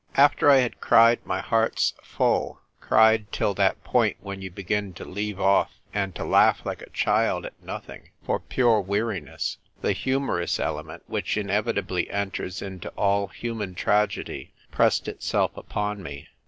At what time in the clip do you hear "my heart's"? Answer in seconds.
1.27-1.93